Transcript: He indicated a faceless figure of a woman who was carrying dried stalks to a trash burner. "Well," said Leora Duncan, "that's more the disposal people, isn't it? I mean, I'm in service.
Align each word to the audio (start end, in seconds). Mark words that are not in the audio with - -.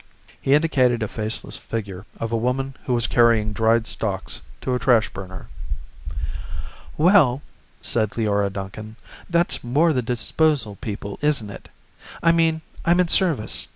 He 0.41 0.55
indicated 0.55 1.03
a 1.03 1.07
faceless 1.07 1.57
figure 1.57 2.07
of 2.19 2.31
a 2.31 2.35
woman 2.35 2.75
who 2.85 2.93
was 2.95 3.05
carrying 3.05 3.53
dried 3.53 3.85
stalks 3.85 4.41
to 4.61 4.73
a 4.73 4.79
trash 4.79 5.09
burner. 5.09 5.47
"Well," 6.97 7.43
said 7.83 8.09
Leora 8.17 8.49
Duncan, 8.51 8.95
"that's 9.29 9.63
more 9.63 9.93
the 9.93 10.01
disposal 10.01 10.75
people, 10.77 11.19
isn't 11.21 11.51
it? 11.51 11.69
I 12.23 12.31
mean, 12.31 12.61
I'm 12.83 12.99
in 12.99 13.09
service. 13.09 13.67